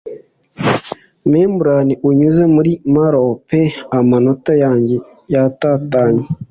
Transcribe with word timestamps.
Membrane 1.31 1.93
unyuze 2.09 2.43
muri 2.55 2.71
marrow 2.95 3.29
pe 3.47 3.61
amanota 3.97 4.51
yanjye-yatatanye 4.63 6.25